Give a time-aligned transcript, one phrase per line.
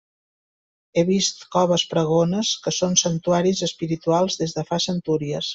[0.97, 5.49] He vist coves pregones que són santuaris espirituals des de fa centúries.